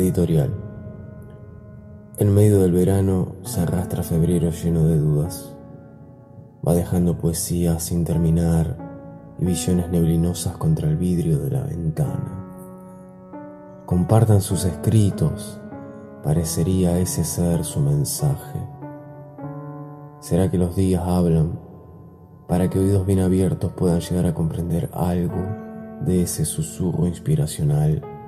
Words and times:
Editorial. 0.00 0.50
En 2.16 2.34
medio 2.34 2.58
del 2.60 2.72
verano 2.72 3.36
se 3.42 3.60
arrastra 3.60 4.02
febrero 4.02 4.50
lleno 4.50 4.84
de 4.86 4.98
dudas. 4.98 5.54
Va 6.66 6.72
dejando 6.72 7.18
poesía 7.18 7.78
sin 7.78 8.04
terminar 8.04 8.78
y 9.38 9.44
visiones 9.44 9.90
neblinosas 9.90 10.56
contra 10.56 10.88
el 10.88 10.96
vidrio 10.96 11.38
de 11.38 11.50
la 11.50 11.64
ventana. 11.64 12.46
Compartan 13.84 14.40
sus 14.40 14.64
escritos, 14.64 15.60
parecería 16.24 16.98
ese 16.98 17.22
ser 17.22 17.64
su 17.64 17.80
mensaje. 17.80 18.58
¿Será 20.20 20.50
que 20.50 20.56
los 20.56 20.76
días 20.76 21.02
hablan 21.04 21.58
para 22.48 22.70
que 22.70 22.78
oídos 22.78 23.04
bien 23.04 23.20
abiertos 23.20 23.72
puedan 23.72 24.00
llegar 24.00 24.24
a 24.26 24.34
comprender 24.34 24.88
algo 24.94 25.44
de 26.06 26.22
ese 26.22 26.46
susurro 26.46 27.06
inspiracional? 27.06 28.19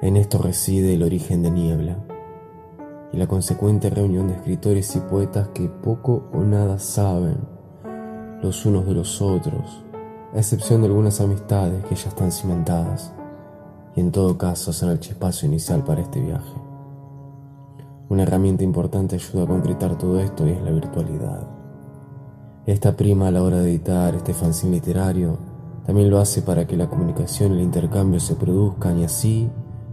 En 0.00 0.16
esto 0.16 0.38
reside 0.38 0.94
el 0.94 1.02
origen 1.02 1.42
de 1.42 1.50
Niebla 1.50 1.96
y 3.12 3.16
la 3.16 3.26
consecuente 3.26 3.90
reunión 3.90 4.28
de 4.28 4.34
escritores 4.34 4.94
y 4.94 5.00
poetas 5.00 5.48
que 5.48 5.68
poco 5.68 6.28
o 6.32 6.44
nada 6.44 6.78
saben 6.78 7.38
los 8.40 8.64
unos 8.64 8.86
de 8.86 8.94
los 8.94 9.20
otros, 9.20 9.84
a 10.32 10.38
excepción 10.38 10.82
de 10.82 10.86
algunas 10.86 11.20
amistades 11.20 11.84
que 11.86 11.96
ya 11.96 12.10
están 12.10 12.30
cimentadas 12.30 13.12
y 13.96 14.00
en 14.00 14.12
todo 14.12 14.38
caso 14.38 14.72
son 14.72 14.90
el 14.90 15.00
chispazo 15.00 15.46
inicial 15.46 15.82
para 15.82 16.02
este 16.02 16.20
viaje. 16.20 16.54
Una 18.08 18.22
herramienta 18.22 18.62
importante 18.62 19.16
ayuda 19.16 19.42
a 19.42 19.48
concretar 19.48 19.98
todo 19.98 20.20
esto 20.20 20.46
y 20.46 20.50
es 20.50 20.62
la 20.62 20.70
virtualidad. 20.70 21.48
Esta 22.66 22.94
prima 22.94 23.26
a 23.26 23.30
la 23.32 23.42
hora 23.42 23.58
de 23.58 23.70
editar 23.70 24.14
este 24.14 24.32
fanzine 24.32 24.76
literario 24.76 25.38
también 25.84 26.08
lo 26.08 26.18
hace 26.18 26.42
para 26.42 26.68
que 26.68 26.76
la 26.76 26.88
comunicación 26.88 27.52
y 27.52 27.56
el 27.56 27.62
intercambio 27.62 28.20
se 28.20 28.36
produzcan 28.36 29.00
y 29.00 29.04
así 29.04 29.50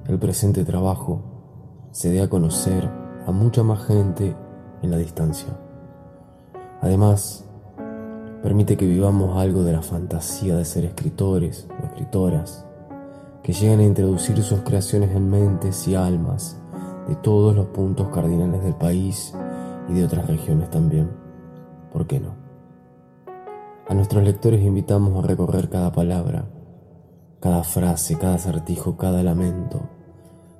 el 0.07 0.19
presente 0.19 0.63
trabajo 0.63 1.23
se 1.91 2.11
dé 2.11 2.21
a 2.21 2.29
conocer 2.29 2.89
a 3.25 3.31
mucha 3.31 3.63
más 3.63 3.85
gente 3.85 4.35
en 4.83 4.91
la 4.91 4.97
distancia. 4.97 5.49
Además, 6.81 7.45
permite 8.43 8.77
que 8.77 8.85
vivamos 8.85 9.37
algo 9.37 9.63
de 9.63 9.73
la 9.73 9.81
fantasía 9.81 10.55
de 10.55 10.65
ser 10.65 10.85
escritores 10.85 11.67
o 11.81 11.85
escritoras, 11.85 12.65
que 13.41 13.53
llegan 13.53 13.79
a 13.79 13.85
introducir 13.85 14.41
sus 14.43 14.59
creaciones 14.61 15.11
en 15.11 15.29
mentes 15.29 15.87
y 15.87 15.95
almas 15.95 16.61
de 17.07 17.15
todos 17.15 17.55
los 17.55 17.67
puntos 17.67 18.09
cardinales 18.09 18.63
del 18.63 18.75
país 18.75 19.33
y 19.89 19.93
de 19.93 20.05
otras 20.05 20.27
regiones 20.27 20.69
también. 20.69 21.09
¿Por 21.91 22.05
qué 22.05 22.19
no? 22.19 22.35
A 23.87 23.93
nuestros 23.93 24.23
lectores 24.23 24.63
invitamos 24.63 25.23
a 25.23 25.27
recorrer 25.27 25.69
cada 25.69 25.91
palabra, 25.91 26.45
cada 27.39 27.63
frase, 27.63 28.17
cada 28.17 28.35
acertijo, 28.35 28.97
cada 28.97 29.23
lamento, 29.23 29.94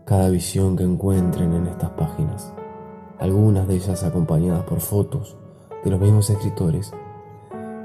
cada 0.05 0.29
visión 0.29 0.77
que 0.77 0.83
encuentren 0.83 1.53
en 1.53 1.65
estas 1.65 1.89
páginas, 1.91 2.53
algunas 3.19 3.67
de 3.67 3.75
ellas 3.75 4.03
acompañadas 4.03 4.63
por 4.63 4.79
fotos 4.79 5.35
de 5.83 5.89
los 5.89 5.99
mismos 5.99 6.29
escritores 6.29 6.91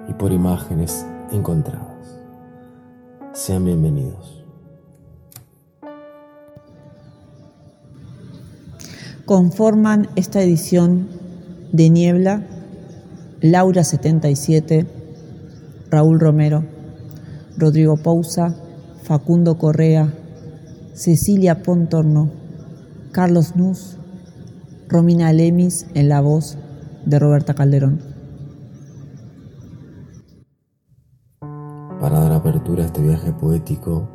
y 0.06 0.12
por 0.12 0.30
imágenes 0.30 1.06
encontradas. 1.32 2.18
Sean 3.32 3.64
bienvenidos. 3.64 4.44
Conforman 9.24 10.08
esta 10.16 10.42
edición 10.42 11.08
de 11.72 11.88
Niebla 11.88 12.42
Laura 13.40 13.84
77, 13.84 14.86
Raúl 15.88 16.20
Romero, 16.20 16.64
Rodrigo 17.56 17.96
Pousa, 17.96 18.54
Facundo 19.04 19.56
Correa, 19.56 20.12
Cecilia 20.94 21.62
Pontorno, 21.62 22.30
Carlos 23.12 23.56
Nuz, 23.56 23.96
Romina 24.88 25.32
Lemis 25.32 25.86
en 25.94 26.08
la 26.08 26.20
voz 26.20 26.58
de 27.06 27.18
Roberta 27.18 27.54
Calderón. 27.54 28.00
Para 32.00 32.20
dar 32.20 32.32
apertura 32.32 32.82
a 32.82 32.86
este 32.86 33.02
viaje 33.02 33.32
poético, 33.32 34.08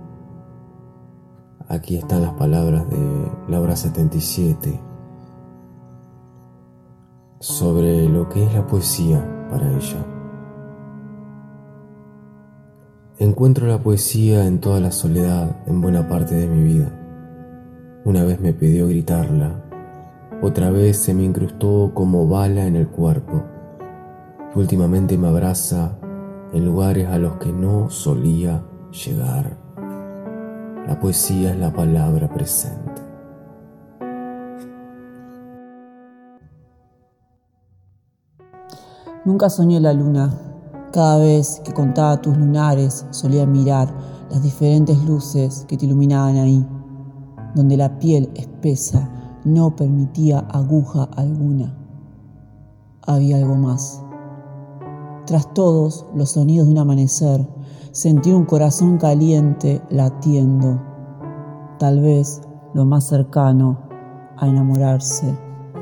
aquí 1.67 1.97
están 1.97 2.23
las 2.23 2.33
palabras 2.33 2.89
de 2.89 3.31
Laura 3.47 3.75
77 3.75 4.79
sobre 7.39 8.09
lo 8.09 8.27
que 8.27 8.43
es 8.43 8.53
la 8.53 8.65
poesía 8.65 9.47
para 9.49 9.71
ella. 9.71 10.14
Encuentro 13.17 13.65
la 13.65 13.81
poesía 13.81 14.45
en 14.45 14.59
toda 14.59 14.81
la 14.81 14.91
soledad 14.91 15.55
en 15.67 15.79
buena 15.79 16.09
parte 16.09 16.35
de 16.35 16.47
mi 16.49 16.63
vida. 16.63 16.91
Una 18.03 18.25
vez 18.25 18.41
me 18.41 18.51
pidió 18.51 18.89
gritarla, 18.89 19.63
otra 20.41 20.69
vez 20.69 20.97
se 20.97 21.13
me 21.13 21.23
incrustó 21.23 21.91
como 21.93 22.27
bala 22.27 22.65
en 22.65 22.75
el 22.75 22.89
cuerpo. 22.89 23.41
últimamente 24.53 25.17
me 25.17 25.29
abraza 25.29 25.97
en 26.51 26.65
lugares 26.65 27.07
a 27.07 27.17
los 27.17 27.37
que 27.37 27.53
no 27.53 27.89
solía 27.89 28.61
llegar. 28.91 29.57
La 30.85 30.99
poesía 30.99 31.51
es 31.51 31.57
la 31.57 31.71
palabra 31.71 32.27
presente. 32.27 33.01
Nunca 39.23 39.49
soñé 39.49 39.79
la 39.79 39.93
luna. 39.93 40.33
Cada 40.95 41.17
vez 41.17 41.61
que 41.65 41.73
contaba 41.73 42.21
tus 42.21 42.37
lunares 42.37 43.05
solía 43.09 43.45
mirar 43.45 43.93
las 44.31 44.41
diferentes 44.41 44.97
luces 45.03 45.65
que 45.67 45.75
te 45.75 45.87
iluminaban 45.87 46.37
ahí, 46.37 46.65
donde 47.53 47.75
la 47.75 47.99
piel 47.99 48.31
espesa 48.33 49.09
no 49.43 49.75
permitía 49.75 50.39
aguja 50.49 51.09
alguna. 51.17 51.77
Había 53.05 53.35
algo 53.35 53.57
más. 53.57 54.01
Tras 55.25 55.53
todos 55.53 56.05
los 56.15 56.29
sonidos 56.29 56.67
de 56.67 56.71
un 56.71 56.79
amanecer, 56.79 57.45
sentí 57.91 58.31
un 58.31 58.45
corazón 58.45 58.97
caliente 58.97 59.81
latiendo, 59.89 60.81
tal 61.77 61.99
vez 61.99 62.41
lo 62.73 62.85
más 62.85 63.03
cercano 63.03 63.79
a 64.37 64.47
enamorarse 64.47 65.37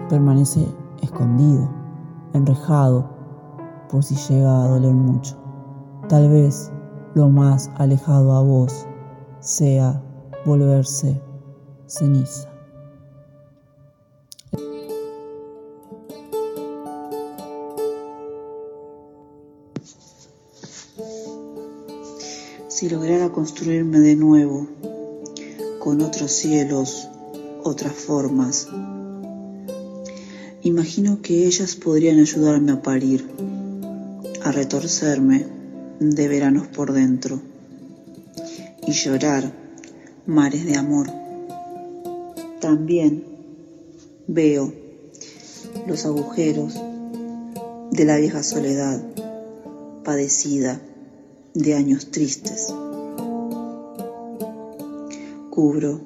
permanece 0.10 0.68
escondido, 1.04 1.70
enrejado 2.34 3.13
por 3.94 4.04
si 4.04 4.16
llega 4.16 4.64
a 4.64 4.68
doler 4.70 4.96
mucho. 4.96 5.38
Tal 6.10 6.28
vez 6.28 6.72
lo 7.14 7.30
más 7.30 7.70
alejado 7.76 8.32
a 8.32 8.42
vos 8.42 8.88
sea 9.40 10.02
volverse 10.48 11.22
ceniza. 11.86 12.50
Si 22.68 22.90
lograra 22.90 23.30
construirme 23.30 24.00
de 24.00 24.16
nuevo, 24.16 24.66
con 25.78 26.02
otros 26.02 26.32
cielos, 26.32 27.08
otras 27.64 27.94
formas, 27.94 28.68
imagino 30.64 31.22
que 31.22 31.46
ellas 31.46 31.76
podrían 31.76 32.18
ayudarme 32.20 32.72
a 32.72 32.82
parir 32.82 33.53
retorcerme 34.54 35.46
de 36.00 36.28
veranos 36.28 36.68
por 36.68 36.94
dentro 36.94 37.42
y 38.86 38.92
llorar 38.92 39.52
mares 40.26 40.66
de 40.66 40.78
amor. 40.78 41.08
También 42.60 43.24
veo 44.28 44.72
los 45.88 46.06
agujeros 46.06 46.80
de 47.92 48.06
la 48.06 48.18
vieja 48.18 48.44
soledad 48.44 49.02
padecida 50.04 50.80
de 51.54 51.74
años 51.76 52.12
tristes. 52.12 52.74
Cubro 55.50 56.00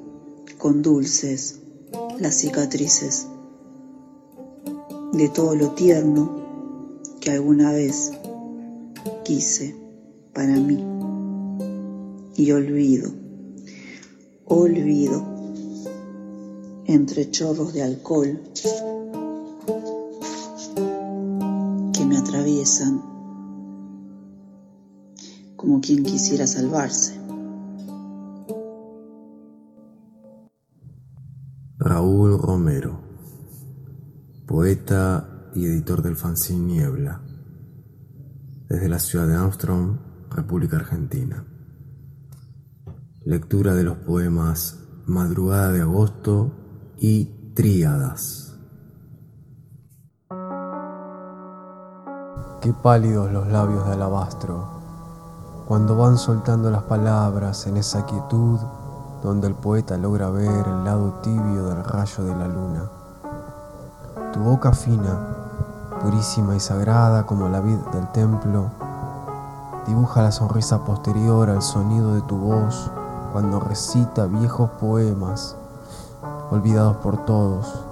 con 0.57 0.81
dulces 0.81 1.59
las 2.19 2.35
cicatrices 2.35 3.27
de 5.13 5.29
todo 5.29 5.55
lo 5.55 5.71
tierno 5.71 6.47
que 7.19 7.31
alguna 7.31 7.71
vez 7.71 8.11
quise 9.27 9.75
para 10.33 10.55
mí. 10.55 10.81
Y 12.37 12.51
olvido, 12.53 13.11
olvido, 14.45 15.21
entre 16.85 17.29
chorros 17.29 17.73
de 17.73 17.83
alcohol 17.83 18.39
que 21.91 22.05
me 22.05 22.17
atraviesan 22.17 23.01
como 25.57 25.81
quien 25.81 26.03
quisiera 26.03 26.47
salvarse. 26.47 27.19
Raúl 31.79 32.39
Romero, 32.39 33.01
poeta 34.45 35.49
y 35.53 35.65
editor 35.65 36.01
del 36.01 36.15
fanzine 36.15 36.73
Niebla 36.73 37.36
desde 38.69 38.89
la 38.89 38.99
ciudad 38.99 39.27
de 39.27 39.35
Armstrong, 39.35 39.97
República 40.29 40.77
Argentina. 40.77 41.45
Lectura 43.23 43.73
de 43.73 43.83
los 43.83 43.97
poemas 43.97 44.83
Madrugada 45.05 45.71
de 45.71 45.81
agosto 45.81 46.51
y 46.97 47.53
Tríadas. 47.53 48.57
Qué 52.61 52.73
pálidos 52.83 53.31
los 53.31 53.47
labios 53.47 53.85
de 53.87 53.93
alabastro 53.93 54.77
cuando 55.67 55.97
van 55.97 56.17
soltando 56.17 56.71
las 56.71 56.83
palabras 56.83 57.67
en 57.67 57.77
esa 57.77 58.05
quietud 58.05 58.59
donde 59.23 59.47
el 59.47 59.55
poeta 59.55 59.97
logra 59.97 60.29
ver 60.29 60.67
el 60.67 60.83
lado 60.83 61.19
tibio 61.21 61.67
del 61.67 61.83
rayo 61.83 62.23
de 62.23 62.35
la 62.35 62.47
luna. 62.47 62.89
Tu 64.33 64.39
boca 64.39 64.71
fina, 64.71 65.19
purísima 66.01 66.55
y 66.55 66.59
sagrada 66.59 67.25
como 67.25 67.49
la 67.49 67.61
vid 67.61 67.79
del 67.91 68.07
templo, 68.11 68.65
dibuja 69.87 70.21
la 70.21 70.31
sonrisa 70.31 70.83
posterior 70.83 71.49
al 71.49 71.61
sonido 71.61 72.13
de 72.13 72.21
tu 72.21 72.37
voz 72.37 72.91
cuando 73.31 73.59
recita 73.59 74.25
viejos 74.25 74.69
poemas 74.79 75.55
olvidados 76.51 76.97
por 76.97 77.25
todos, 77.25 77.85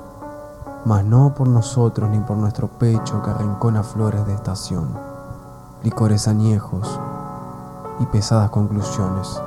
mas 0.86 1.04
no 1.04 1.34
por 1.34 1.48
nosotros 1.48 2.10
ni 2.10 2.20
por 2.20 2.38
nuestro 2.38 2.68
pecho 2.68 3.22
que 3.22 3.32
arrincona 3.32 3.84
flores 3.84 4.26
de 4.26 4.34
estación, 4.34 4.90
licores 5.84 6.28
añejos 6.28 7.00
y 8.00 8.06
pesadas 8.06 8.50
conclusiones 8.50 9.42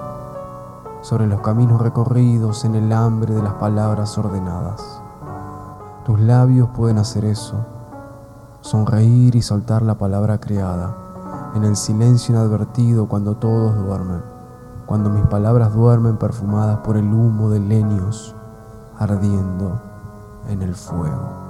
sobre 1.01 1.27
los 1.27 1.41
caminos 1.41 1.81
recorridos 1.81 2.65
en 2.65 2.75
el 2.75 2.93
hambre 2.93 3.35
de 3.35 3.43
las 3.43 3.55
palabras 3.55 4.19
ordenadas. 4.19 5.01
Tus 6.05 6.19
labios 6.21 6.69
pueden 6.71 6.99
hacer 6.99 7.25
eso, 7.25 7.57
sonreír 8.69 9.35
y 9.35 9.41
soltar 9.41 9.81
la 9.81 9.97
palabra 9.97 10.39
creada 10.41 10.95
en 11.55 11.65
el 11.65 11.75
silencio 11.75 12.35
inadvertido 12.35 13.09
cuando 13.09 13.35
todos 13.35 13.75
duermen, 13.75 14.23
cuando 14.85 15.09
mis 15.09 15.25
palabras 15.25 15.73
duermen 15.73 16.19
perfumadas 16.19 16.81
por 16.81 16.99
el 16.99 17.07
humo 17.07 17.49
de 17.49 17.61
leños 17.61 18.37
ardiendo 18.99 19.81
en 20.51 20.61
el 20.61 20.75
fuego. 20.75 21.49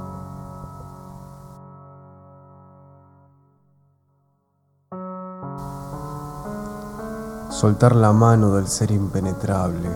Soltar 7.50 7.96
la 7.96 8.12
mano 8.12 8.54
del 8.54 8.68
ser 8.68 8.92
impenetrable, 8.92 9.90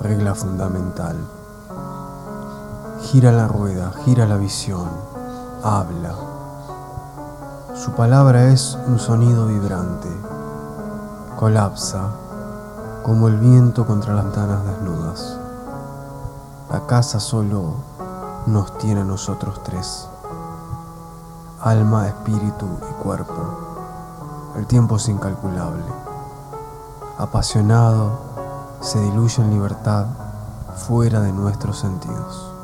regla 0.00 0.34
fundamental. 0.34 1.16
Gira 3.02 3.30
la 3.30 3.46
rueda, 3.46 3.92
gira 4.04 4.26
la 4.26 4.36
visión, 4.36 4.88
habla. 5.66 6.14
Su 7.74 7.92
palabra 7.92 8.50
es 8.50 8.78
un 8.86 8.98
sonido 8.98 9.46
vibrante, 9.46 10.08
colapsa 11.38 12.10
como 13.02 13.28
el 13.28 13.36
viento 13.38 13.86
contra 13.86 14.14
las 14.14 14.24
ventanas 14.24 14.64
desnudas. 14.64 15.38
La 16.70 16.86
casa 16.86 17.20
solo 17.20 17.74
nos 18.46 18.76
tiene 18.78 19.00
a 19.00 19.04
nosotros 19.04 19.62
tres, 19.62 20.08
alma, 21.60 22.08
espíritu 22.08 22.66
y 22.90 23.02
cuerpo. 23.02 23.34
El 24.56 24.66
tiempo 24.66 24.96
es 24.96 25.08
incalculable 25.08 25.84
apasionado, 27.18 28.18
se 28.80 29.00
diluye 29.00 29.42
en 29.42 29.50
libertad 29.50 30.06
fuera 30.76 31.20
de 31.20 31.32
nuestros 31.32 31.78
sentidos. 31.78 32.55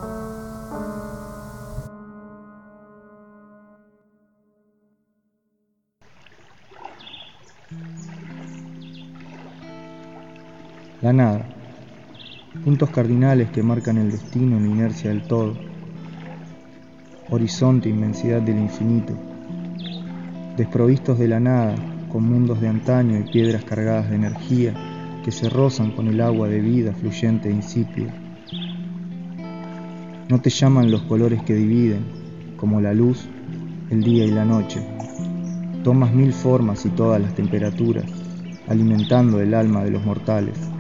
La 11.03 11.13
nada. 11.13 11.45
Puntos 12.65 12.91
cardinales 12.91 13.51
que 13.51 13.65
marcan 13.65 13.99
el 13.99 14.13
destino 14.13 14.57
en 14.57 14.69
la 14.69 14.71
inercia 14.71 15.11
del 15.11 15.23
todo. 15.23 15.57
Horizonte, 17.29 17.89
inmensidad 17.89 18.41
del 18.41 18.61
infinito. 18.61 19.13
Desprovistos 20.57 21.19
de 21.19 21.27
la 21.27 21.41
nada, 21.41 21.75
con 22.09 22.23
mundos 22.23 22.61
de 22.61 22.69
antaño 22.69 23.19
y 23.19 23.25
piedras 23.25 23.65
cargadas 23.65 24.11
de 24.11 24.15
energía 24.15 24.75
que 25.25 25.33
se 25.33 25.49
rozan 25.49 25.91
con 25.91 26.07
el 26.07 26.21
agua 26.21 26.47
de 26.47 26.61
vida 26.61 26.93
fluyente 26.93 27.49
e 27.49 27.53
insípida. 27.53 28.15
No 30.29 30.41
te 30.41 30.51
llaman 30.51 30.93
los 30.93 31.03
colores 31.03 31.43
que 31.43 31.57
dividen, 31.57 32.05
como 32.57 32.81
la 32.81 32.95
luz, 32.95 33.27
el 33.91 34.05
día 34.05 34.25
y 34.25 34.31
la 34.31 34.45
noche. 34.45 34.81
Tomas 35.83 36.15
mil 36.15 36.33
formas 36.33 36.87
y 36.87 36.91
todas 36.91 37.21
las 37.21 37.35
temperaturas, 37.35 38.05
alimentando 38.69 39.41
el 39.41 39.53
alma 39.53 39.83
de 39.83 39.91
los 39.91 40.05
mortales. 40.05 40.72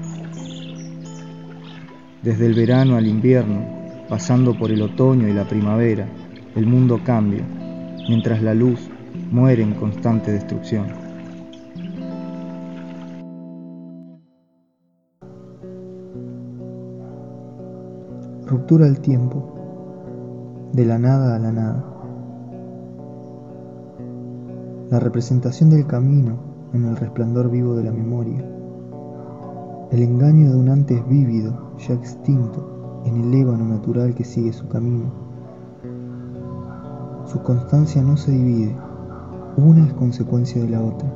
Desde 2.22 2.46
el 2.46 2.54
verano 2.54 2.94
al 2.94 3.08
invierno, 3.08 3.66
pasando 4.08 4.56
por 4.56 4.70
el 4.70 4.80
otoño 4.82 5.26
y 5.26 5.32
la 5.32 5.42
primavera, 5.48 6.06
el 6.54 6.66
mundo 6.66 7.00
cambia, 7.04 7.44
mientras 8.08 8.40
la 8.40 8.54
luz 8.54 8.88
muere 9.32 9.64
en 9.64 9.74
constante 9.74 10.30
destrucción. 10.30 10.86
Ruptura 18.46 18.84
del 18.84 19.00
tiempo, 19.00 20.70
de 20.72 20.86
la 20.86 21.00
nada 21.00 21.34
a 21.34 21.38
la 21.40 21.50
nada. 21.50 21.84
La 24.90 25.00
representación 25.00 25.70
del 25.70 25.88
camino 25.88 26.38
en 26.72 26.84
el 26.84 26.96
resplandor 26.96 27.50
vivo 27.50 27.74
de 27.74 27.82
la 27.82 27.90
memoria. 27.90 28.61
El 29.92 30.02
engaño 30.02 30.50
de 30.50 30.56
un 30.56 30.70
antes 30.70 31.06
vívido, 31.06 31.52
ya 31.76 31.92
extinto, 31.92 33.02
en 33.04 33.14
el 33.14 33.34
ébano 33.34 33.66
natural 33.66 34.14
que 34.14 34.24
sigue 34.24 34.50
su 34.50 34.66
camino. 34.66 35.04
Su 37.26 37.42
constancia 37.42 38.00
no 38.00 38.16
se 38.16 38.32
divide, 38.32 38.74
una 39.58 39.86
es 39.86 39.92
consecuencia 39.92 40.62
de 40.62 40.70
la 40.70 40.82
otra. 40.82 41.12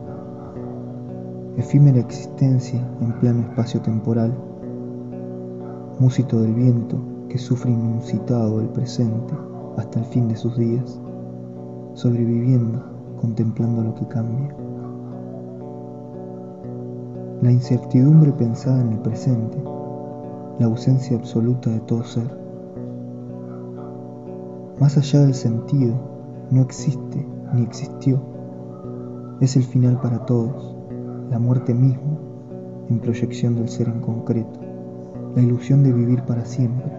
Efímera 1.57 2.01
existencia 2.01 2.87
en 3.01 3.19
plano 3.19 3.41
espacio-temporal, 3.49 4.35
músito 5.99 6.43
del 6.43 6.53
viento 6.53 6.99
que 7.31 7.39
sufre 7.39 7.71
inuncitado 7.71 8.61
el 8.61 8.69
presente 8.69 9.33
hasta 9.79 10.01
el 10.01 10.05
fin 10.05 10.29
de 10.29 10.37
sus 10.37 10.55
días, 10.55 11.01
sobreviviendo, 11.95 12.85
contemplando 13.23 13.83
lo 13.83 13.95
que 13.95 14.07
cambia. 14.07 14.66
La 17.47 17.53
incertidumbre 17.53 18.33
pensada 18.33 18.81
en 18.81 18.91
el 18.91 18.99
presente, 18.99 19.57
la 20.59 20.67
ausencia 20.67 21.17
absoluta 21.17 21.71
de 21.71 21.79
todo 21.79 22.03
ser. 22.03 22.29
Más 24.81 24.99
allá 24.99 25.21
del 25.21 25.33
sentido, 25.33 25.95
no 26.51 26.63
existe 26.63 27.25
ni 27.55 27.63
existió. 27.63 28.21
Es 29.41 29.55
el 29.55 29.63
final 29.63 30.01
para 30.01 30.27
todos, 30.27 30.77
la 31.31 31.39
muerte 31.39 31.73
misma 31.73 32.19
en 32.91 32.99
proyección 32.99 33.55
del 33.55 33.69
ser 33.69 33.87
en 33.91 34.01
concreto, 34.01 34.59
la 35.37 35.43
ilusión 35.43 35.85
de 35.85 35.93
vivir 35.93 36.23
para 36.23 36.45
siempre 36.45 36.91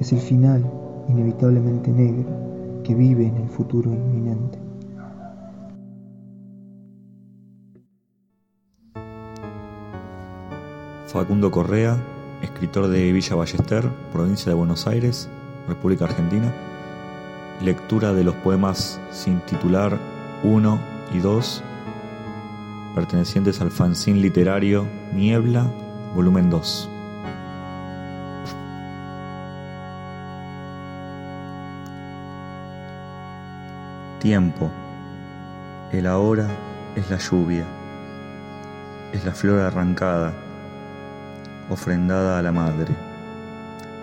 es 0.00 0.12
el 0.12 0.18
final 0.18 0.68
inevitablemente 1.06 1.92
negro 1.92 2.28
que 2.82 2.96
vive 2.96 3.24
en 3.24 3.36
el 3.36 3.48
futuro 3.48 3.92
inminente. 3.92 4.69
Facundo 11.10 11.50
Correa, 11.50 11.96
escritor 12.40 12.86
de 12.86 13.10
Villa 13.10 13.34
Ballester, 13.34 13.88
provincia 14.12 14.48
de 14.48 14.54
Buenos 14.54 14.86
Aires, 14.86 15.28
República 15.66 16.04
Argentina. 16.04 16.54
Lectura 17.60 18.12
de 18.12 18.22
los 18.22 18.36
poemas 18.36 19.00
sin 19.10 19.40
titular 19.40 19.98
1 20.44 20.80
y 21.12 21.18
2, 21.18 21.64
pertenecientes 22.94 23.60
al 23.60 23.72
fanzine 23.72 24.20
literario 24.20 24.86
Niebla, 25.12 25.66
volumen 26.14 26.48
2. 26.48 26.88
Tiempo. 34.20 34.70
El 35.90 36.06
ahora 36.06 36.48
es 36.94 37.10
la 37.10 37.18
lluvia. 37.18 37.64
Es 39.12 39.24
la 39.24 39.32
flor 39.32 39.58
arrancada, 39.58 40.32
ofrendada 41.70 42.38
a 42.38 42.42
la 42.42 42.52
madre. 42.52 42.94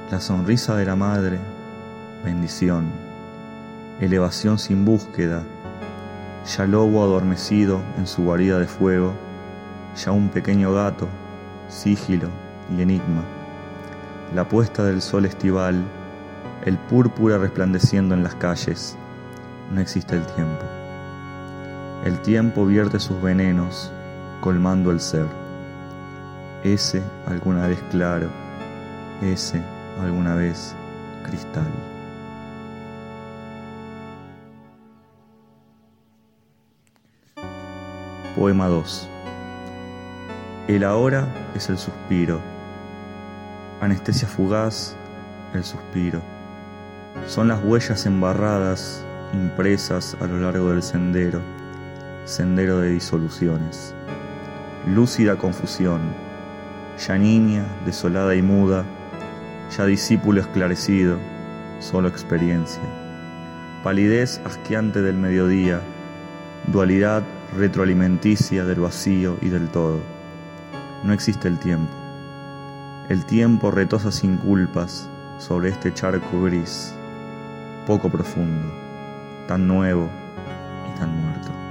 La 0.09 0.19
sonrisa 0.19 0.75
de 0.75 0.85
la 0.85 0.95
madre, 0.95 1.37
bendición. 2.23 2.85
Elevación 3.99 4.57
sin 4.57 4.85
búsqueda. 4.85 5.43
Ya 6.55 6.65
lobo 6.65 7.03
adormecido 7.03 7.81
en 7.97 8.07
su 8.07 8.23
guarida 8.23 8.57
de 8.57 8.67
fuego. 8.67 9.13
Ya 9.95 10.11
un 10.11 10.29
pequeño 10.29 10.73
gato, 10.73 11.07
sigilo 11.67 12.29
y 12.75 12.81
enigma. 12.81 13.21
La 14.33 14.47
puesta 14.47 14.83
del 14.83 15.01
sol 15.01 15.25
estival, 15.25 15.83
el 16.65 16.77
púrpura 16.77 17.37
resplandeciendo 17.37 18.15
en 18.15 18.23
las 18.23 18.35
calles 18.35 18.97
no 19.71 19.81
existe 19.81 20.15
el 20.15 20.25
tiempo. 20.25 20.63
El 22.05 22.19
tiempo 22.21 22.65
vierte 22.65 22.99
sus 22.99 23.21
venenos, 23.21 23.91
colmando 24.39 24.91
el 24.91 25.01
ser. 25.01 25.46
Ese, 26.63 27.01
alguna 27.27 27.67
vez 27.67 27.79
claro, 27.91 28.29
ese 29.21 29.61
alguna 30.01 30.35
vez 30.35 30.75
cristal. 31.23 31.67
Poema 38.35 38.67
2. 38.67 39.09
El 40.67 40.83
ahora 40.83 41.27
es 41.55 41.69
el 41.69 41.77
suspiro. 41.77 42.39
Anestesia 43.81 44.27
fugaz, 44.27 44.95
el 45.53 45.63
suspiro. 45.63 46.21
Son 47.27 47.47
las 47.47 47.63
huellas 47.63 48.05
embarradas, 48.05 49.03
impresas 49.33 50.15
a 50.19 50.27
lo 50.27 50.39
largo 50.39 50.69
del 50.69 50.83
sendero, 50.83 51.41
sendero 52.25 52.79
de 52.79 52.89
disoluciones. 52.89 53.93
Lúcida 54.85 55.35
confusión, 55.35 56.01
ya 56.97 57.17
niña, 57.17 57.65
desolada 57.85 58.35
y 58.35 58.41
muda, 58.41 58.85
ya 59.75 59.85
discípulo 59.85 60.41
esclarecido, 60.41 61.17
solo 61.79 62.07
experiencia. 62.07 62.81
Palidez 63.83 64.41
asqueante 64.45 65.01
del 65.01 65.15
mediodía, 65.15 65.81
dualidad 66.67 67.23
retroalimenticia 67.55 68.65
del 68.65 68.79
vacío 68.79 69.37
y 69.41 69.49
del 69.49 69.69
todo. 69.69 69.99
No 71.03 71.13
existe 71.13 71.47
el 71.47 71.59
tiempo. 71.59 71.93
El 73.09 73.25
tiempo 73.25 73.71
retosa 73.71 74.11
sin 74.11 74.37
culpas 74.37 75.09
sobre 75.37 75.69
este 75.69 75.93
charco 75.93 76.41
gris, 76.41 76.93
poco 77.85 78.09
profundo, 78.09 78.73
tan 79.47 79.67
nuevo 79.67 80.09
y 80.91 80.99
tan 80.99 81.15
muerto. 81.21 81.66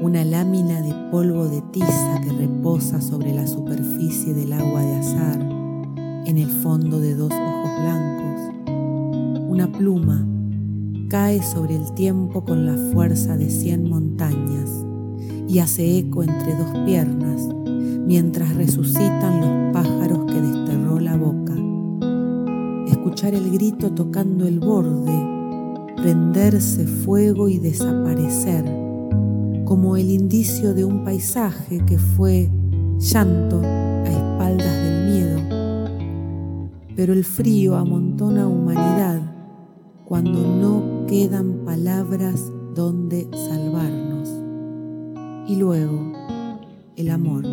Una 0.00 0.24
lámina 0.24 0.80
de 0.80 0.94
polvo 1.10 1.46
de 1.46 1.60
tiza 1.72 2.20
que 2.22 2.32
reposa 2.32 3.02
sobre 3.02 3.34
la 3.34 3.46
superficie 3.46 4.32
del 4.32 4.54
agua 4.54 4.80
de 4.80 4.94
azar, 4.94 5.38
en 6.24 6.38
el 6.38 6.48
fondo 6.48 7.00
de 7.00 7.14
dos 7.14 7.30
ojos 7.30 7.70
blancos. 7.82 8.70
Una 9.46 9.70
pluma 9.70 10.26
cae 11.10 11.42
sobre 11.42 11.76
el 11.76 11.92
tiempo 11.92 12.42
con 12.46 12.64
la 12.64 12.92
fuerza 12.94 13.36
de 13.36 13.50
cien 13.50 13.90
montañas 13.90 14.70
y 15.46 15.58
hace 15.58 15.98
eco 15.98 16.22
entre 16.22 16.54
dos 16.54 16.70
piernas 16.86 17.46
mientras 18.06 18.54
resucitan 18.56 19.40
los 19.42 19.74
pájaros 19.74 20.32
que 20.32 20.40
desterró 20.40 20.98
la 20.98 21.18
boca. 21.18 21.52
Escuchar 22.90 23.34
el 23.34 23.50
grito 23.50 23.92
tocando 23.92 24.46
el 24.46 24.60
borde, 24.60 25.43
prenderse 26.04 26.86
fuego 26.86 27.48
y 27.48 27.58
desaparecer 27.58 28.62
como 29.64 29.96
el 29.96 30.10
indicio 30.10 30.74
de 30.74 30.84
un 30.84 31.02
paisaje 31.02 31.78
que 31.86 31.96
fue 31.96 32.50
llanto 32.98 33.62
a 33.62 34.10
espaldas 34.10 34.84
del 34.84 35.10
miedo. 35.10 35.40
Pero 36.94 37.14
el 37.14 37.24
frío 37.24 37.76
amontona 37.76 38.46
humanidad 38.46 39.22
cuando 40.04 40.46
no 40.46 41.06
quedan 41.06 41.64
palabras 41.64 42.52
donde 42.74 43.26
salvarnos. 43.32 44.28
Y 45.48 45.56
luego, 45.56 46.12
el 46.96 47.08
amor. 47.08 47.44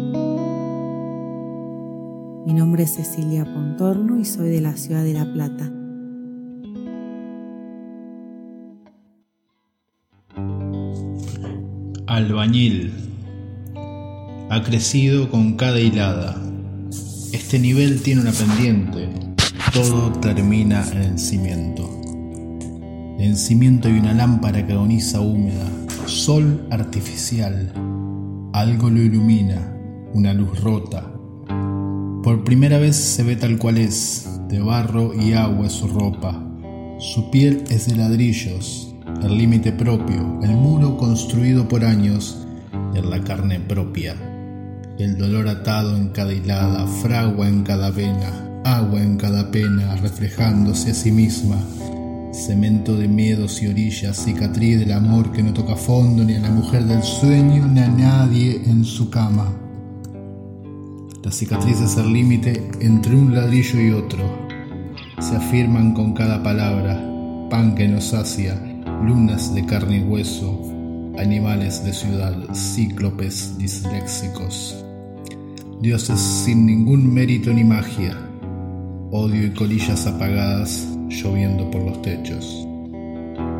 Mi 2.45 2.53
nombre 2.53 2.83
es 2.83 2.95
Cecilia 2.95 3.45
Pontorno 3.45 4.19
y 4.19 4.25
soy 4.25 4.49
de 4.49 4.59
la 4.59 4.75
ciudad 4.75 5.05
de 5.05 5.13
La 5.13 5.31
Plata. 5.31 5.71
Albañil. 12.15 12.91
Ha 14.49 14.61
crecido 14.63 15.29
con 15.29 15.53
cada 15.53 15.79
hilada. 15.79 16.35
Este 17.31 17.57
nivel 17.57 18.01
tiene 18.01 18.21
una 18.21 18.33
pendiente. 18.33 19.07
Todo 19.73 20.11
termina 20.19 20.85
en 20.91 20.97
el 20.97 21.19
cimiento. 21.19 21.89
En 23.17 23.37
cimiento 23.37 23.87
hay 23.87 23.97
una 23.97 24.13
lámpara 24.13 24.67
que 24.67 24.73
agoniza 24.73 25.21
húmeda. 25.21 25.65
Sol 26.05 26.67
artificial. 26.69 27.71
Algo 28.51 28.89
lo 28.89 29.01
ilumina. 29.01 29.73
Una 30.13 30.33
luz 30.33 30.59
rota. 30.59 31.09
Por 32.23 32.43
primera 32.43 32.77
vez 32.77 32.97
se 32.97 33.23
ve 33.23 33.37
tal 33.37 33.57
cual 33.57 33.77
es. 33.77 34.27
De 34.49 34.59
barro 34.59 35.13
y 35.13 35.31
agua 35.31 35.67
es 35.67 35.73
su 35.73 35.87
ropa. 35.87 36.45
Su 36.99 37.31
piel 37.31 37.63
es 37.69 37.87
de 37.87 37.95
ladrillos, 37.95 38.90
el 39.23 39.37
límite 39.37 39.71
propio, 39.71 40.39
el 40.41 40.51
muro 40.51 40.97
construido 40.97 41.67
por 41.67 41.85
años 41.85 42.45
en 42.95 43.09
la 43.09 43.21
carne 43.21 43.59
propia, 43.59 44.15
el 44.97 45.17
dolor 45.17 45.47
atado 45.47 45.95
en 45.95 46.09
cada 46.09 46.33
hilada, 46.33 46.87
fragua 46.87 47.47
en 47.47 47.63
cada 47.63 47.91
vena, 47.91 48.61
agua 48.63 49.01
en 49.01 49.17
cada 49.17 49.51
pena, 49.51 49.95
reflejándose 49.97 50.91
a 50.91 50.93
sí 50.93 51.11
misma, 51.11 51.57
cemento 52.33 52.95
de 52.95 53.07
miedos 53.07 53.61
y 53.61 53.67
orillas, 53.67 54.23
cicatriz 54.23 54.79
del 54.79 54.91
amor 54.91 55.31
que 55.31 55.43
no 55.43 55.53
toca 55.53 55.75
fondo 55.75 56.23
ni 56.23 56.35
a 56.35 56.39
la 56.39 56.49
mujer 56.49 56.85
del 56.85 57.03
sueño 57.03 57.67
ni 57.67 57.79
a 57.79 57.89
nadie 57.89 58.61
en 58.65 58.83
su 58.85 59.09
cama. 59.09 59.53
Las 61.23 61.35
cicatrices 61.35 61.97
el 61.97 62.11
límite 62.11 62.71
entre 62.79 63.15
un 63.15 63.35
ladrillo 63.35 63.79
y 63.79 63.91
otro, 63.91 64.49
se 65.19 65.35
afirman 65.35 65.93
con 65.93 66.13
cada 66.13 66.41
palabra, 66.41 66.99
pan 67.49 67.75
que 67.75 67.87
nos 67.87 68.05
sacia, 68.05 68.70
lunas 69.03 69.53
de 69.53 69.65
carne 69.65 69.97
y 69.97 70.03
hueso, 70.03 70.61
animales 71.17 71.83
de 71.83 71.93
ciudad, 71.93 72.35
cíclopes 72.53 73.57
disléxicos, 73.57 74.83
dioses 75.81 76.19
sin 76.19 76.65
ningún 76.65 77.11
mérito 77.11 77.51
ni 77.51 77.63
magia, 77.63 78.15
odio 79.11 79.45
y 79.45 79.51
colillas 79.51 80.05
apagadas 80.05 80.87
lloviendo 81.09 81.69
por 81.71 81.83
los 81.83 82.01
techos. 82.01 82.67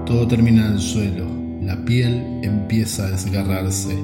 Todo 0.05 0.27
termina 0.27 0.67
en 0.67 0.74
el 0.74 0.79
suelo, 0.79 1.25
la 1.62 1.83
piel 1.86 2.39
empieza 2.43 3.05
a 3.05 3.12
desgarrarse, 3.12 3.98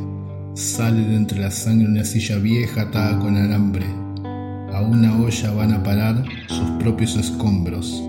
sale 0.56 1.02
de 1.02 1.16
entre 1.16 1.40
la 1.40 1.52
sangre 1.52 1.88
una 1.88 2.04
silla 2.04 2.38
vieja 2.38 2.82
atada 2.84 3.20
con 3.20 3.38
alambre. 3.38 3.86
A 4.74 4.82
una 4.82 5.16
olla 5.18 5.52
van 5.52 5.74
a 5.74 5.84
parar 5.84 6.24
sus 6.48 6.70
propios 6.80 7.16
escombros, 7.16 8.07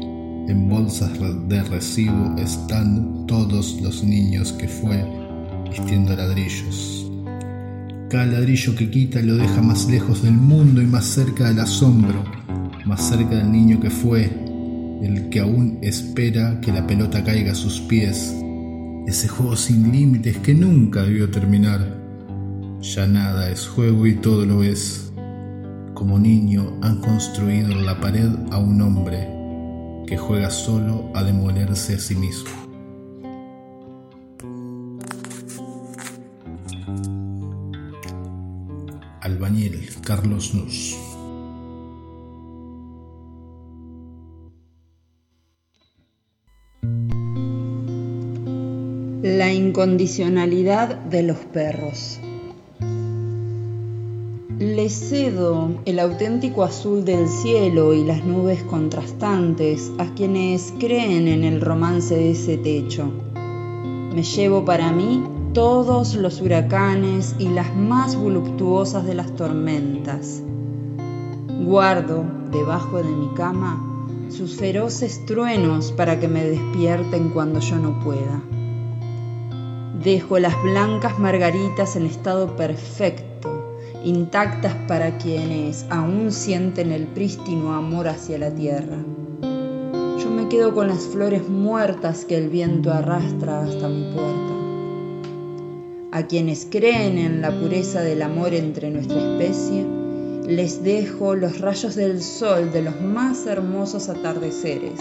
en 0.48 0.66
bolsas 0.66 1.10
de 1.48 1.62
recibo 1.62 2.34
están 2.38 3.26
todos 3.26 3.80
los 3.82 4.02
niños 4.02 4.52
que 4.52 4.66
fue 4.66 5.04
vistiendo 5.68 6.16
ladrillos. 6.16 7.06
Cada 8.08 8.24
ladrillo 8.24 8.74
que 8.74 8.90
quita 8.90 9.20
lo 9.20 9.36
deja 9.36 9.60
más 9.60 9.88
lejos 9.90 10.22
del 10.22 10.32
mundo 10.32 10.80
y 10.80 10.86
más 10.86 11.04
cerca 11.04 11.48
del 11.48 11.60
asombro, 11.60 12.24
más 12.86 13.06
cerca 13.06 13.36
del 13.36 13.52
niño 13.52 13.78
que 13.78 13.90
fue, 13.90 14.30
el 15.02 15.28
que 15.28 15.40
aún 15.40 15.78
espera 15.82 16.58
que 16.62 16.72
la 16.72 16.86
pelota 16.86 17.22
caiga 17.22 17.52
a 17.52 17.54
sus 17.54 17.80
pies. 17.80 18.34
Ese 19.06 19.28
juego 19.28 19.54
sin 19.54 19.92
límites 19.92 20.38
que 20.38 20.54
nunca 20.54 21.02
debió 21.02 21.30
terminar. 21.30 21.98
Ya 22.80 23.06
nada 23.06 23.50
es 23.50 23.66
juego 23.66 24.06
y 24.06 24.14
todo 24.14 24.46
lo 24.46 24.62
es. 24.62 25.12
Como 25.92 26.18
niño 26.18 26.78
han 26.80 27.00
construido 27.00 27.72
en 27.72 27.84
la 27.84 28.00
pared 28.00 28.30
a 28.50 28.58
un 28.58 28.80
hombre 28.80 29.37
que 30.08 30.16
juega 30.16 30.48
solo 30.48 31.10
a 31.14 31.22
demolerse 31.22 31.96
a 31.96 31.98
sí 31.98 32.14
mismo. 32.14 32.48
Albañil 39.20 39.90
Carlos 40.02 40.54
Nus. 40.54 40.96
La 49.22 49.52
incondicionalidad 49.52 50.96
de 50.96 51.22
los 51.22 51.36
perros. 51.52 52.18
Le 54.60 54.88
cedo 54.88 55.70
el 55.84 56.00
auténtico 56.00 56.64
azul 56.64 57.04
del 57.04 57.28
cielo 57.28 57.94
y 57.94 58.02
las 58.02 58.24
nubes 58.24 58.60
contrastantes 58.64 59.92
a 59.98 60.06
quienes 60.14 60.74
creen 60.80 61.28
en 61.28 61.44
el 61.44 61.60
romance 61.60 62.16
de 62.16 62.32
ese 62.32 62.56
techo. 62.56 63.08
Me 64.12 64.24
llevo 64.24 64.64
para 64.64 64.90
mí 64.90 65.22
todos 65.52 66.16
los 66.16 66.40
huracanes 66.40 67.36
y 67.38 67.50
las 67.50 67.72
más 67.76 68.16
voluptuosas 68.16 69.06
de 69.06 69.14
las 69.14 69.32
tormentas. 69.36 70.42
Guardo 71.64 72.24
debajo 72.50 72.96
de 72.96 73.10
mi 73.10 73.28
cama 73.34 73.84
sus 74.28 74.56
feroces 74.56 75.24
truenos 75.24 75.92
para 75.92 76.18
que 76.18 76.26
me 76.26 76.42
despierten 76.42 77.28
cuando 77.28 77.60
yo 77.60 77.76
no 77.76 78.00
pueda. 78.00 78.42
Dejo 80.02 80.40
las 80.40 80.60
blancas 80.64 81.16
margaritas 81.20 81.94
en 81.94 82.06
estado 82.06 82.56
perfecto 82.56 83.27
intactas 84.04 84.74
para 84.86 85.18
quienes 85.18 85.86
aún 85.90 86.30
sienten 86.30 86.92
el 86.92 87.06
prístino 87.06 87.74
amor 87.74 88.08
hacia 88.08 88.38
la 88.38 88.50
tierra. 88.50 88.98
yo 89.42 90.30
me 90.30 90.48
quedo 90.48 90.74
con 90.74 90.88
las 90.88 91.04
flores 91.06 91.48
muertas 91.48 92.24
que 92.24 92.36
el 92.36 92.48
viento 92.48 92.92
arrastra 92.92 93.62
hasta 93.62 93.88
mi 93.88 94.12
puerta. 94.12 94.58
A 96.12 96.26
quienes 96.26 96.66
creen 96.70 97.18
en 97.18 97.42
la 97.42 97.50
pureza 97.50 98.00
del 98.00 98.22
amor 98.22 98.54
entre 98.54 98.90
nuestra 98.90 99.18
especie, 99.18 99.86
les 100.46 100.82
dejo 100.82 101.34
los 101.34 101.60
rayos 101.60 101.94
del 101.94 102.22
sol 102.22 102.72
de 102.72 102.82
los 102.82 103.00
más 103.00 103.46
hermosos 103.46 104.08
atardeceres. 104.08 105.00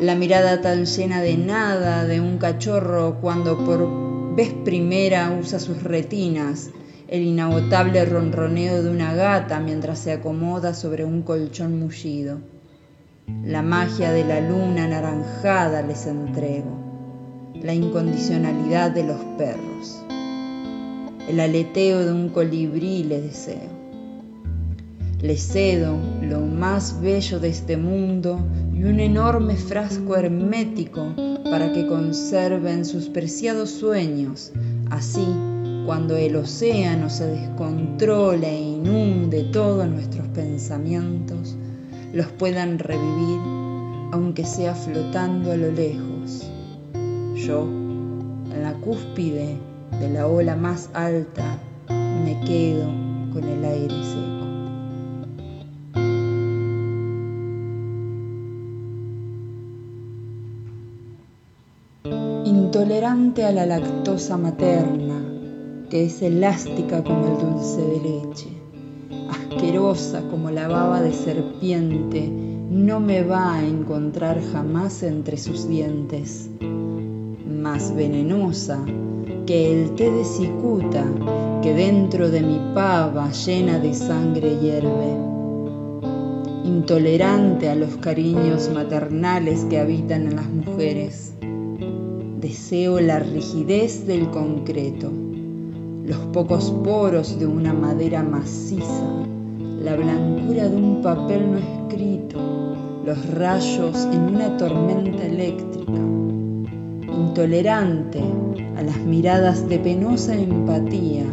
La 0.00 0.14
mirada 0.14 0.60
tan 0.60 0.84
llena 0.84 1.20
de 1.20 1.36
nada 1.36 2.04
de 2.04 2.20
un 2.20 2.38
cachorro 2.38 3.18
cuando 3.20 3.58
por 3.64 4.36
vez 4.36 4.54
primera 4.64 5.36
usa 5.36 5.58
sus 5.58 5.82
retinas, 5.82 6.70
el 7.08 7.22
inagotable 7.22 8.04
ronroneo 8.04 8.82
de 8.82 8.90
una 8.90 9.14
gata 9.14 9.60
mientras 9.60 9.98
se 9.98 10.12
acomoda 10.12 10.74
sobre 10.74 11.06
un 11.06 11.22
colchón 11.22 11.80
mullido. 11.80 12.38
La 13.44 13.62
magia 13.62 14.12
de 14.12 14.24
la 14.24 14.40
luna 14.40 14.84
anaranjada 14.84 15.82
les 15.82 16.06
entrego 16.06 16.88
la 17.62 17.74
incondicionalidad 17.74 18.90
de 18.90 19.04
los 19.04 19.20
perros. 19.36 20.02
El 21.28 21.40
aleteo 21.40 22.04
de 22.04 22.12
un 22.12 22.28
colibrí 22.28 23.04
le 23.04 23.22
deseo. 23.22 23.78
Le 25.20 25.36
cedo 25.36 25.96
lo 26.22 26.40
más 26.40 27.00
bello 27.00 27.40
de 27.40 27.48
este 27.48 27.76
mundo 27.76 28.38
y 28.72 28.84
un 28.84 29.00
enorme 29.00 29.56
frasco 29.56 30.14
hermético 30.14 31.14
para 31.50 31.72
que 31.72 31.86
conserven 31.86 32.84
sus 32.84 33.08
preciados 33.08 33.70
sueños. 33.70 34.52
Así, 34.90 35.26
cuando 35.88 36.18
el 36.18 36.36
océano 36.36 37.08
se 37.08 37.26
descontrole 37.26 38.46
e 38.46 38.60
inunde 38.60 39.44
todos 39.44 39.88
nuestros 39.88 40.26
pensamientos, 40.34 41.56
los 42.12 42.26
puedan 42.26 42.78
revivir, 42.78 43.40
aunque 44.12 44.44
sea 44.44 44.74
flotando 44.74 45.50
a 45.50 45.56
lo 45.56 45.72
lejos 45.72 46.46
yo, 47.36 47.62
en 47.62 48.62
la 48.62 48.74
cúspide 48.82 49.56
de 49.98 50.10
la 50.10 50.26
ola 50.26 50.56
más 50.56 50.90
alta, 50.92 51.58
me 52.22 52.38
quedo 52.40 52.84
con 53.32 53.44
el 53.44 53.64
aire 53.64 53.94
seco. 54.04 54.38
Intolerante 62.44 63.46
a 63.46 63.52
la 63.52 63.64
lactosa 63.64 64.36
materna, 64.36 65.17
que 65.90 66.04
es 66.04 66.22
elástica 66.22 67.02
como 67.02 67.26
el 67.26 67.38
dulce 67.38 67.80
de 67.80 68.00
leche, 68.00 68.48
asquerosa 69.30 70.22
como 70.28 70.50
la 70.50 70.68
baba 70.68 71.00
de 71.00 71.12
serpiente, 71.12 72.28
no 72.28 73.00
me 73.00 73.22
va 73.22 73.54
a 73.56 73.66
encontrar 73.66 74.40
jamás 74.52 75.02
entre 75.02 75.36
sus 75.36 75.68
dientes 75.68 76.50
más 77.58 77.94
venenosa 77.94 78.84
que 79.46 79.72
el 79.72 79.94
té 79.94 80.10
de 80.10 80.24
cicuta 80.24 81.04
que 81.62 81.74
dentro 81.74 82.30
de 82.30 82.40
mi 82.40 82.60
pava 82.74 83.30
llena 83.32 83.78
de 83.78 83.94
sangre 83.94 84.58
hierve. 84.58 85.16
Intolerante 86.64 87.68
a 87.68 87.74
los 87.74 87.96
cariños 87.96 88.70
maternales 88.72 89.64
que 89.64 89.78
habitan 89.78 90.28
en 90.28 90.36
las 90.36 90.48
mujeres. 90.48 91.34
Deseo 92.40 93.00
la 93.00 93.18
rigidez 93.18 94.06
del 94.06 94.30
concreto, 94.30 95.10
los 96.08 96.18
pocos 96.32 96.70
poros 96.84 97.38
de 97.38 97.46
una 97.46 97.74
madera 97.74 98.22
maciza, 98.22 99.04
la 99.82 99.94
blancura 99.94 100.66
de 100.66 100.76
un 100.76 101.02
papel 101.02 101.52
no 101.52 101.58
escrito, 101.58 102.38
los 103.04 103.34
rayos 103.34 104.08
en 104.10 104.34
una 104.34 104.56
tormenta 104.56 105.26
eléctrica 105.26 106.00
intolerante 107.14 108.22
a 108.78 108.82
las 108.82 108.96
miradas 109.00 109.68
de 109.68 109.78
penosa 109.80 110.34
empatía, 110.34 111.26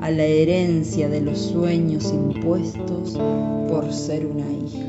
a 0.00 0.10
la 0.10 0.24
herencia 0.24 1.08
de 1.08 1.22
los 1.22 1.38
sueños 1.38 2.12
impuestos 2.12 3.18
por 3.70 3.90
ser 3.90 4.26
una 4.26 4.52
hija. 4.52 4.84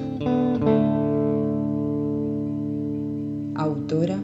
Autora 3.56 4.17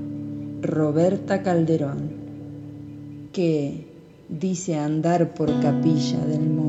Roberta 0.61 1.43
Calderón, 1.43 2.11
que 3.31 3.87
dice 4.29 4.77
andar 4.77 5.33
por 5.33 5.47
capilla 5.61 6.19
del 6.25 6.41
mundo. 6.41 6.66